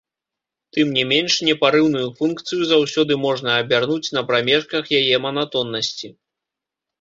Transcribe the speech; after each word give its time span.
Тым 0.75 0.87
не 0.95 1.01
менш, 1.11 1.33
непарыўную 1.49 2.05
функцыю 2.21 2.61
заўсёды 2.71 3.13
можна 3.27 3.49
абярнуць 3.65 4.13
на 4.17 4.25
прамежках 4.33 4.83
яе 5.03 5.15
манатоннасці. 5.27 6.07